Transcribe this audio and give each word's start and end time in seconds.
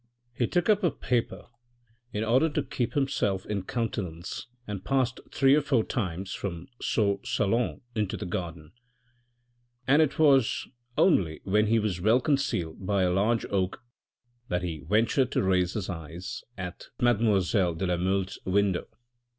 He 0.33 0.47
took 0.47 0.67
up 0.67 0.83
a 0.83 0.89
paper 0.89 1.45
in 2.11 2.23
order 2.23 2.49
to 2.49 2.63
keep 2.63 2.93
Iimself 2.93 3.45
in 3.45 3.61
countenance 3.61 4.47
and 4.65 4.83
passed 4.83 5.19
three 5.31 5.53
or 5.53 5.61
four 5.61 5.83
times 5.83 6.33
from 6.33 6.65
soe 6.81 7.19
salon 7.23 7.81
into 7.93 8.17
the 8.17 8.25
garden. 8.25 8.71
tnd 9.87 10.17
was 10.17 10.67
only 10.97 11.41
when 11.43 11.67
he 11.67 11.77
was 11.77 12.01
well 12.01 12.19
concealed 12.19 12.83
by 12.83 13.03
a 13.03 13.11
large 13.13 13.45
oak 13.51 13.79
atiwtwas 13.79 13.89
trembling 14.09 14.09
all 14.09 14.37
over, 14.37 14.47
that 14.47 14.63
he 14.67 14.83
ventured 14.87 15.31
to 15.33 15.43
raise 15.43 15.73
his 15.73 15.87
eyes 15.87 16.43
et 16.57 16.87
mademoiselle 16.99 17.75
de 17.75 17.85
la 17.85 17.97
Mole's 17.97 18.39
window. 18.43 18.87